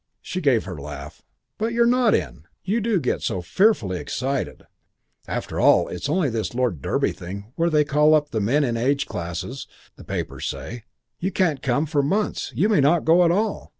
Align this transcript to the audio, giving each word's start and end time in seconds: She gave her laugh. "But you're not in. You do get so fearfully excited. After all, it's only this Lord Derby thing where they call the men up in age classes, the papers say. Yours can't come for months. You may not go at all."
She 0.23 0.41
gave 0.41 0.63
her 0.65 0.81
laugh. 0.81 1.21
"But 1.59 1.73
you're 1.73 1.85
not 1.85 2.15
in. 2.15 2.47
You 2.63 2.81
do 2.81 2.99
get 2.99 3.21
so 3.21 3.43
fearfully 3.43 3.99
excited. 3.99 4.63
After 5.27 5.59
all, 5.59 5.89
it's 5.89 6.09
only 6.09 6.31
this 6.31 6.55
Lord 6.55 6.81
Derby 6.81 7.11
thing 7.11 7.53
where 7.55 7.69
they 7.69 7.83
call 7.85 8.19
the 8.19 8.41
men 8.41 8.63
up 8.63 8.69
in 8.69 8.77
age 8.77 9.05
classes, 9.05 9.67
the 9.97 10.03
papers 10.03 10.47
say. 10.47 10.85
Yours 11.19 11.33
can't 11.35 11.61
come 11.61 11.85
for 11.85 12.01
months. 12.01 12.51
You 12.55 12.67
may 12.67 12.81
not 12.81 13.05
go 13.05 13.23
at 13.23 13.29
all." 13.29 13.69